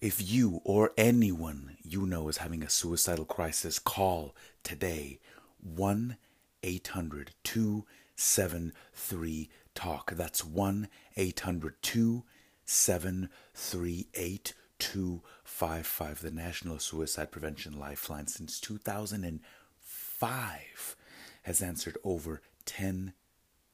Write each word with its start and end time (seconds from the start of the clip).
If 0.00 0.32
you 0.32 0.62
or 0.64 0.92
anyone 0.96 1.76
you 1.82 2.06
know 2.06 2.30
is 2.30 2.38
having 2.38 2.62
a 2.62 2.70
suicidal 2.70 3.26
crisis, 3.26 3.78
call 3.78 4.34
today 4.62 5.20
1 5.62 6.16
800 6.62 7.32
273 7.44 9.50
TALK. 9.74 10.12
That's 10.12 10.42
1 10.42 10.88
800 11.18 11.82
273 11.82 14.08
8255, 14.14 16.20
the 16.22 16.30
National 16.30 16.78
Suicide 16.78 17.30
Prevention 17.30 17.78
Lifeline. 17.78 18.26
Since 18.26 18.58
2005, 18.58 20.96
has 21.42 21.60
answered 21.60 21.98
over 22.02 22.40
10 22.64 23.12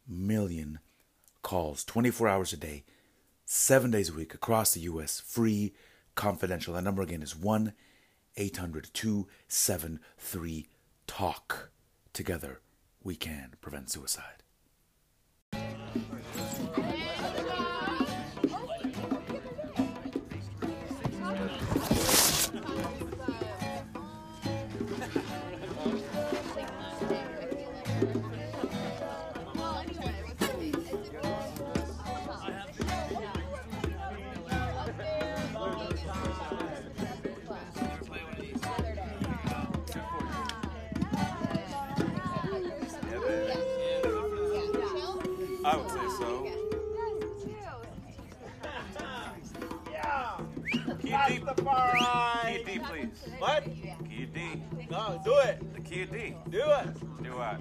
million 0.08 0.80
calls 1.43 1.84
24 1.84 2.27
hours 2.27 2.52
a 2.52 2.56
day, 2.56 2.82
seven 3.45 3.93
days 3.93 4.11
a 4.11 4.14
week 4.14 4.34
across 4.34 4.74
the 4.74 4.80
U.S. 4.80 5.20
Free, 5.20 5.72
confidential. 6.17 6.75
That 6.75 6.83
number 6.83 7.03
again 7.03 7.23
is 7.23 7.37
1 7.37 7.73
800 8.37 8.91
273 8.93 10.69
TALK. 11.07 11.70
Together, 12.12 12.61
we 13.02 13.15
can 13.15 13.55
prevent 13.61 13.91
suicide. 13.91 14.43
Key 51.57 51.65
D, 51.65 52.65
Key 52.65 52.65
D, 52.65 52.79
please. 52.79 53.32
What? 53.38 53.65
Key 53.65 54.26
D. 54.32 54.62
No, 54.90 55.21
do 55.24 55.35
it. 55.38 55.74
The 55.74 55.80
key 55.80 56.02
of 56.02 56.12
D. 56.12 56.37
Do 56.51 56.59
it. 56.59 57.23
Do 57.23 57.30
what? 57.30 57.60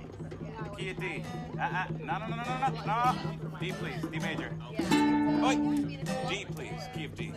The 0.64 0.70
key 0.78 0.90
of 0.90 0.98
D. 0.98 1.24
Uh, 1.58 1.62
uh, 1.62 1.86
no, 2.00 2.18
no, 2.20 2.28
no, 2.28 2.36
no, 2.36 2.44
no, 2.44 2.68
no, 2.70 2.86
no. 2.86 3.60
D, 3.60 3.72
please. 3.72 4.02
D 4.12 4.20
major. 4.20 4.52
Oi. 5.44 5.56
G, 6.30 6.46
please. 6.54 6.82
Key 6.94 7.06
of 7.06 7.16
D. 7.16 7.34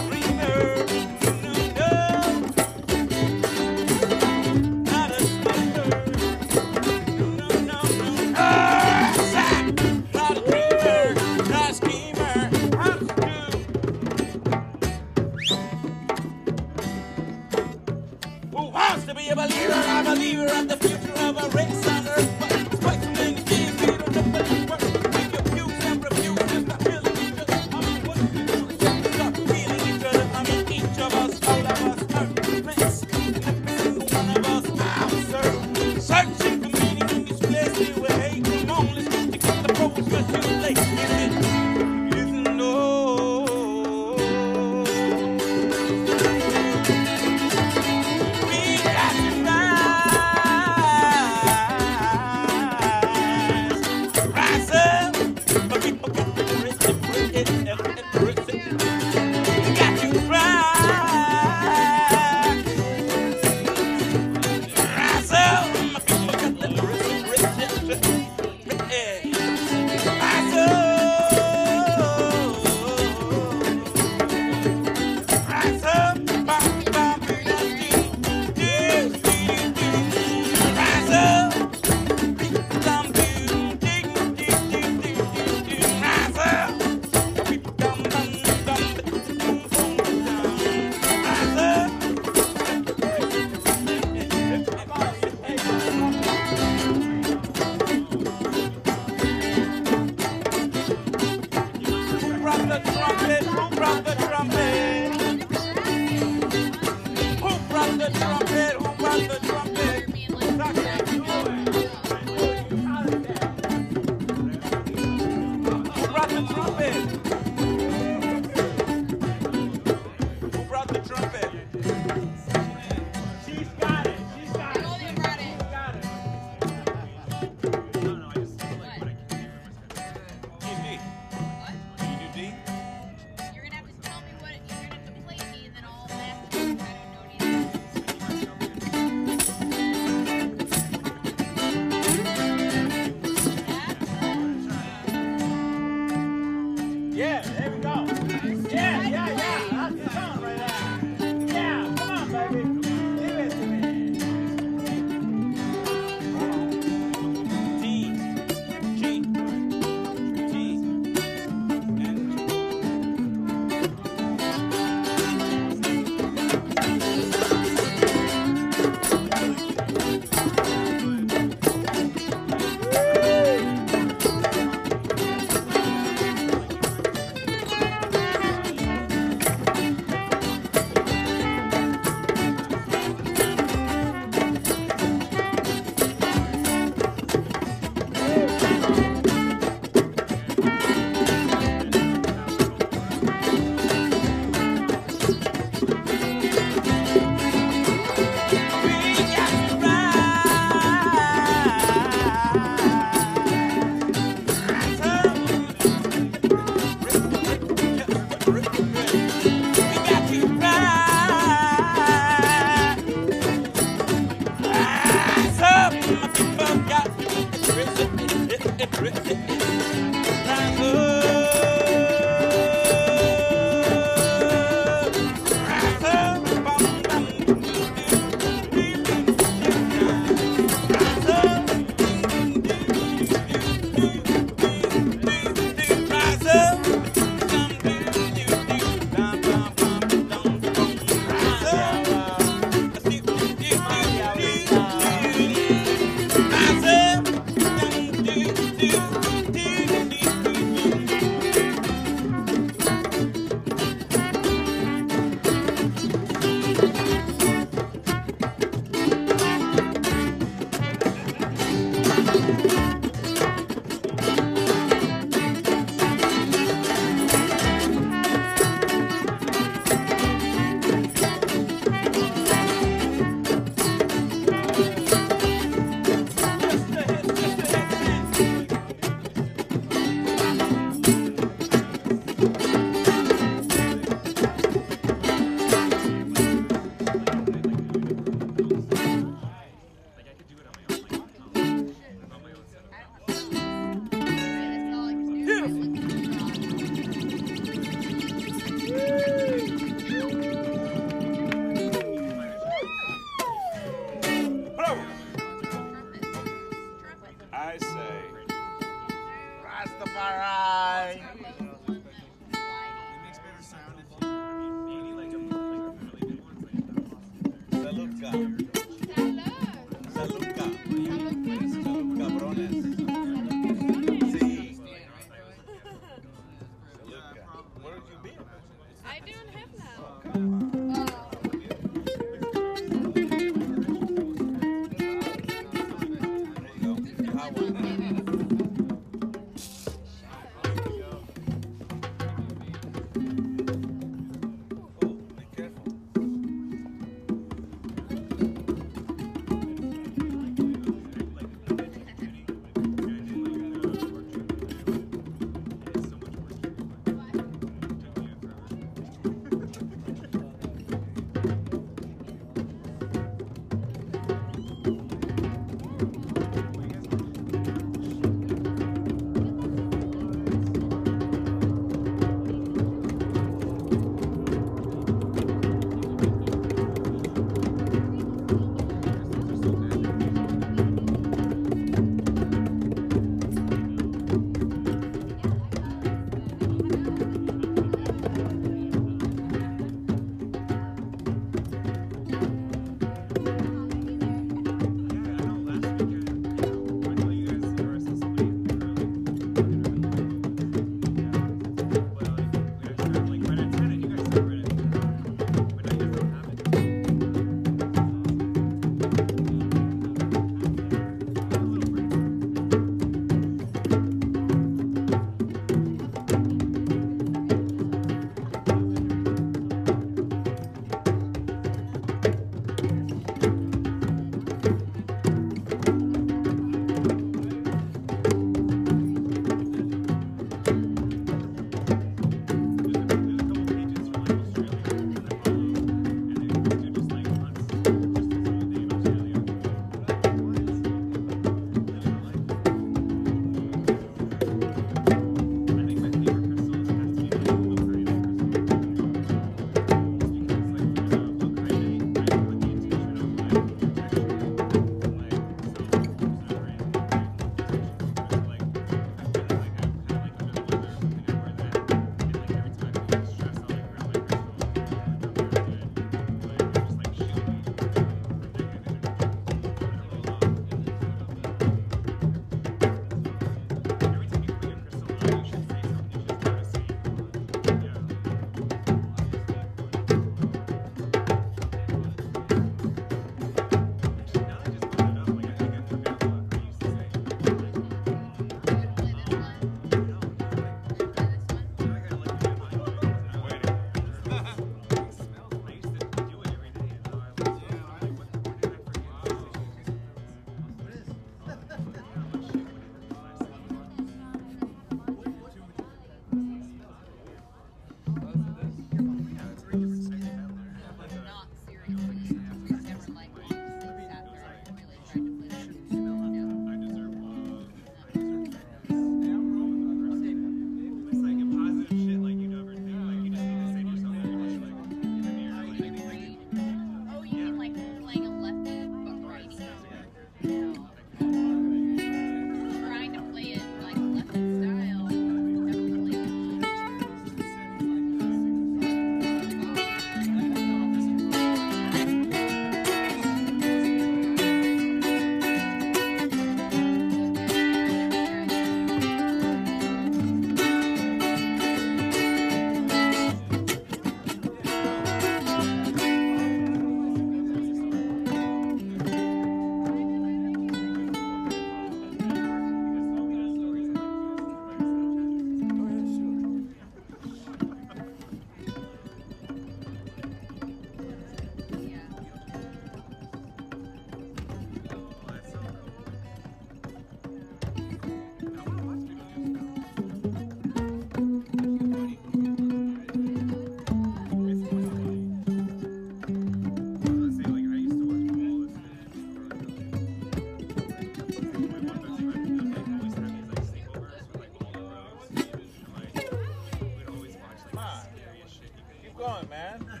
going, 599.36 599.48
man? 599.50 600.00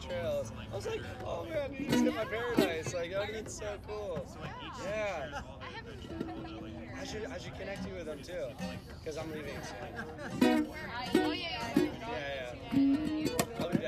Trails. 0.00 0.52
I 0.72 0.76
was 0.76 0.86
like, 0.86 1.00
oh 1.24 1.44
man, 1.44 1.74
you 1.78 1.88
just 1.88 2.04
got 2.04 2.14
my 2.14 2.24
paradise. 2.24 2.94
Like, 2.94 3.12
oh, 3.16 3.24
it's 3.28 3.54
so 3.58 3.78
cool. 3.86 4.26
Yeah. 4.84 5.40
I 7.00 7.04
should, 7.04 7.26
I 7.26 7.38
should 7.38 7.56
connect 7.58 7.86
you 7.86 7.94
with 7.94 8.06
them 8.06 8.20
too, 8.22 8.46
because 9.00 9.18
I'm 9.18 9.30
leaving 9.32 9.56
soon. 10.40 10.66
Yeah, 11.12 11.34
yeah. 12.72 13.81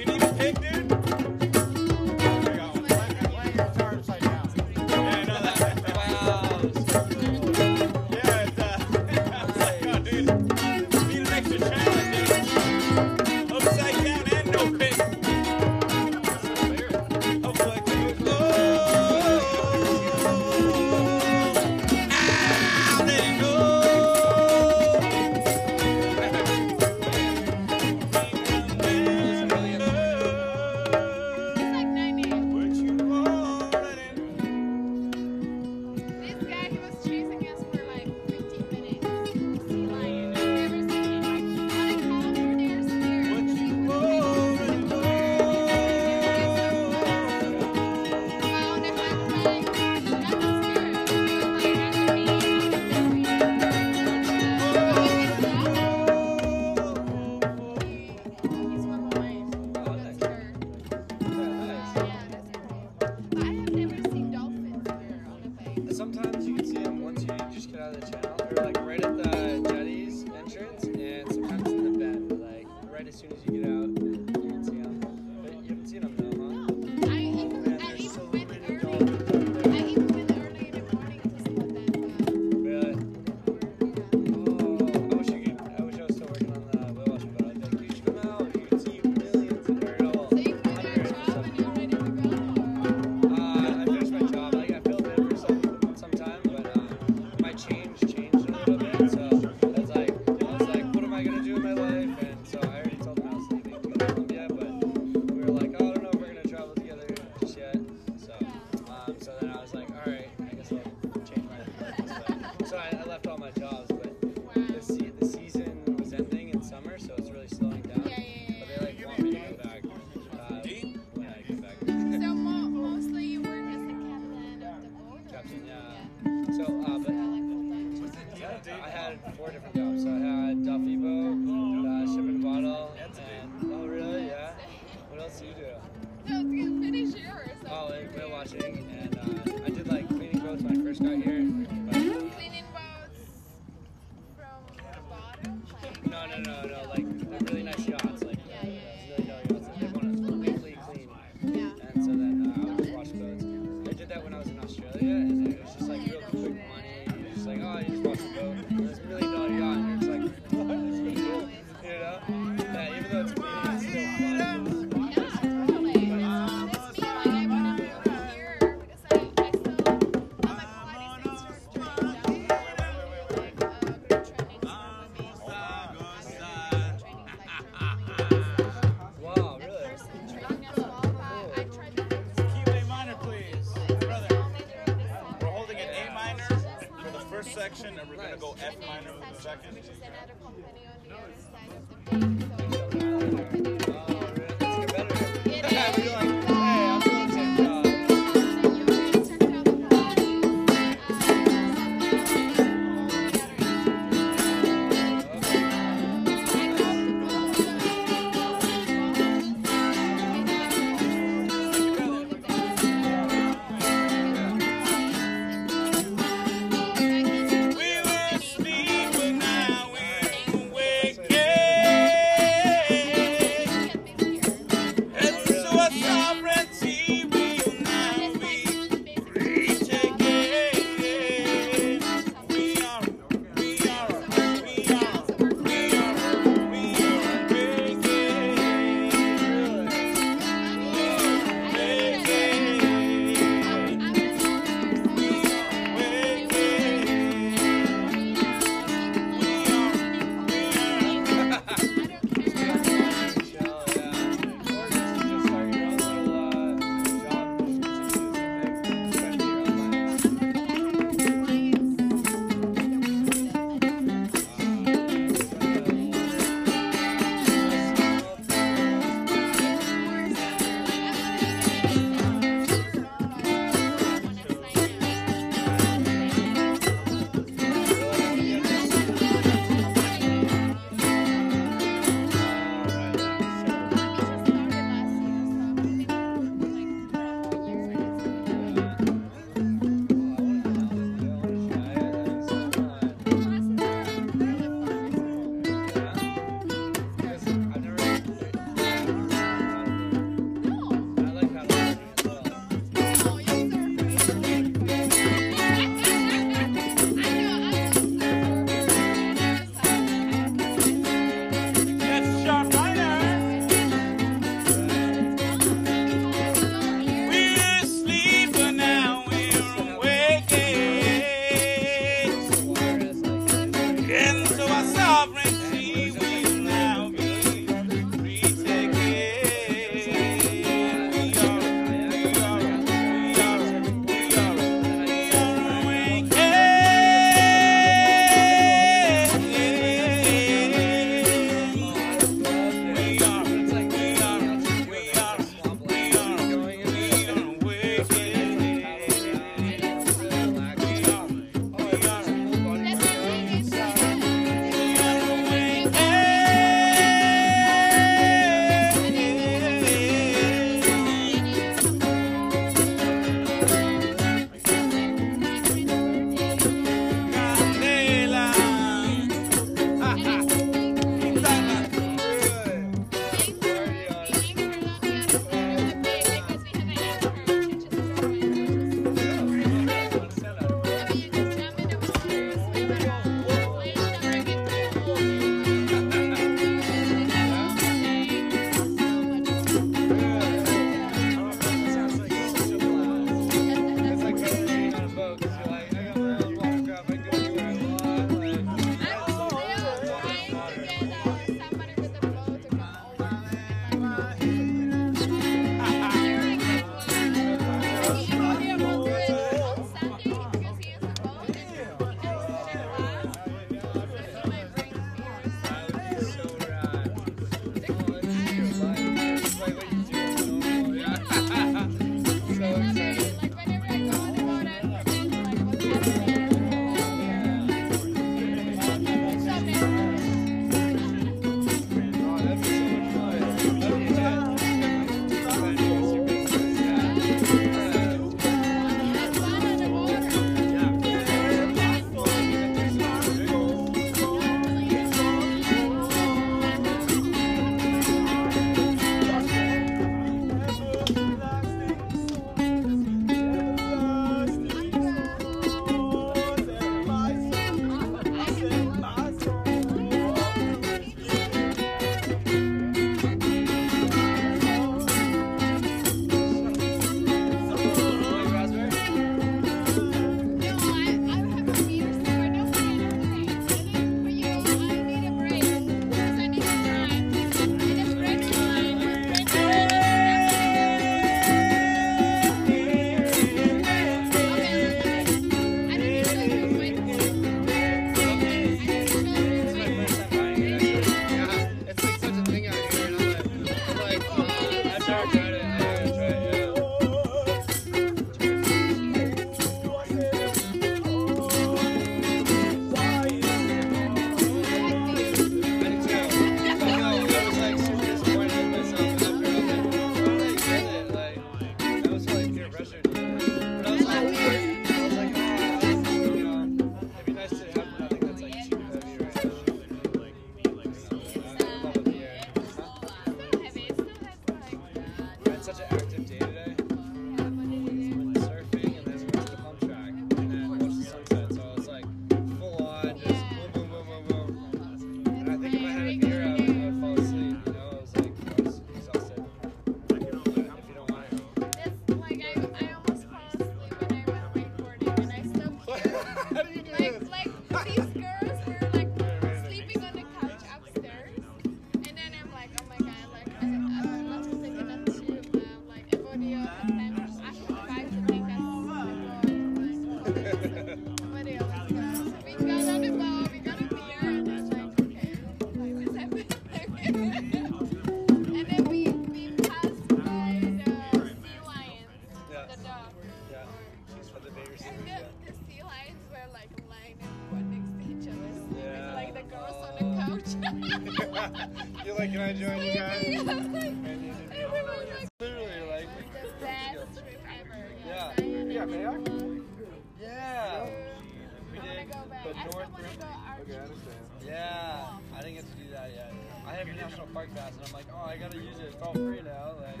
Yeah, 594.44 595.06
I 595.36 595.40
didn't 595.40 595.54
get 595.54 595.66
to 595.70 595.76
do 595.76 595.90
that 595.92 596.10
yet. 596.14 596.32
I 596.66 596.74
have 596.74 596.88
a 596.88 596.92
national 596.92 597.26
park 597.28 597.54
pass, 597.54 597.72
and 597.76 597.86
I'm 597.86 597.92
like, 597.92 598.06
oh, 598.12 598.26
I 598.26 598.36
gotta 598.36 598.56
use 598.56 598.78
it. 598.78 598.92
It's 598.92 599.02
all 599.02 599.14
free 599.14 599.42
now. 599.42 599.74
Like, 599.80 600.00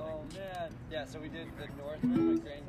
oh 0.00 0.22
man. 0.34 0.70
Yeah, 0.90 1.06
so 1.06 1.18
we 1.20 1.28
did 1.28 1.48
the 1.58 1.68
north. 1.82 2.00
Grand 2.02 2.61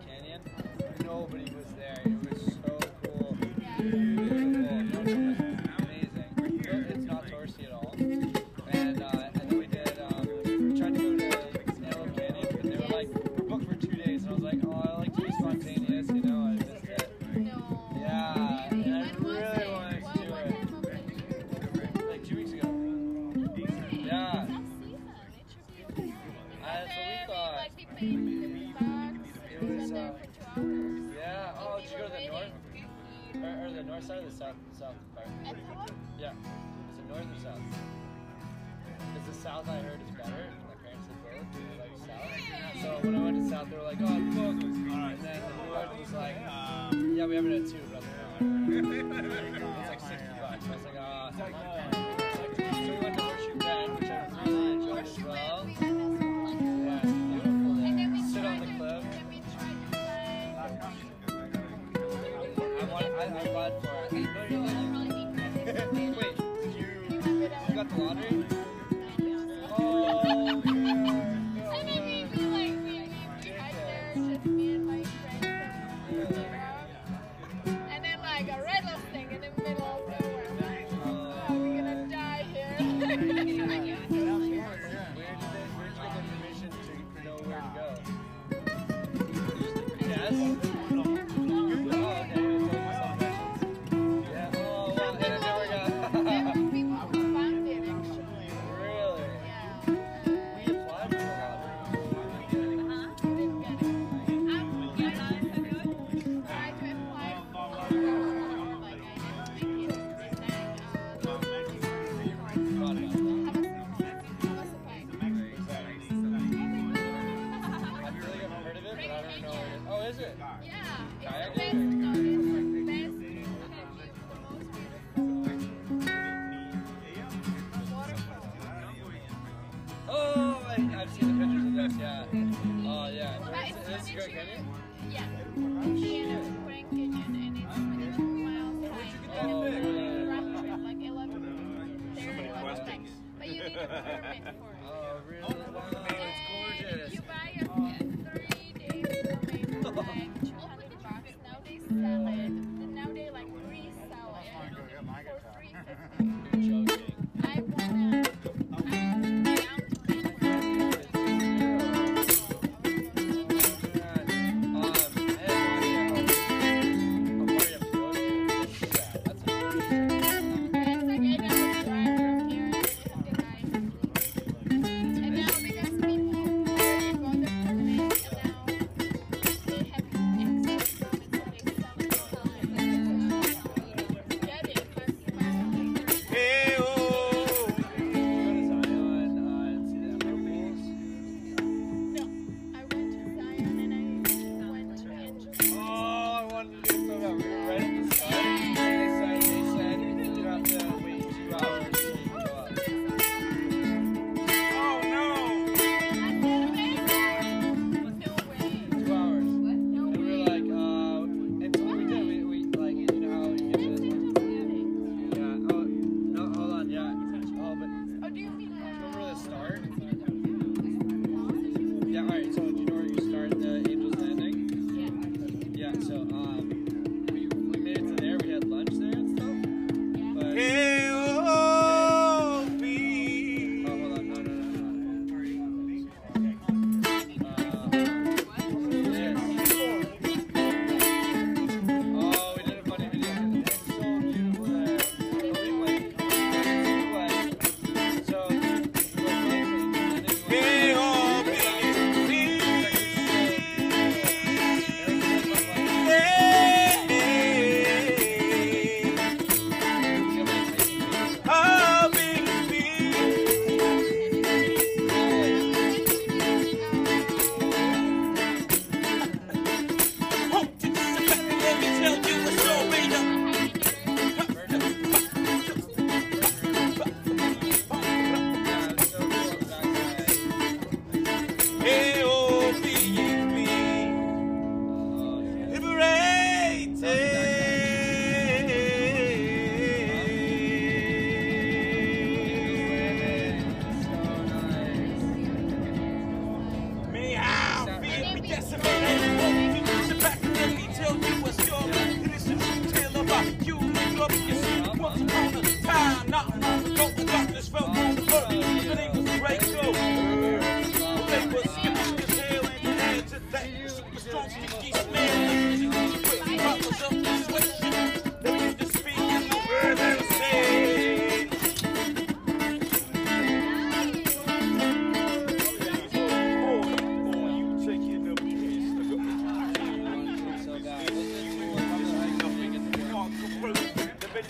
within 334.34 334.46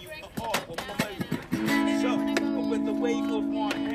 you 0.00 0.08
So, 2.02 2.16
with 2.68 2.84
the 2.84 2.92
wave 2.92 3.30
of 3.30 3.44
one 3.44 3.85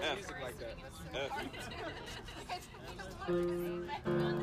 music 0.00 0.36
like 0.42 0.58
that. 0.58 0.76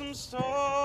Quarrelsome 0.00 0.14
storm. 0.14 0.79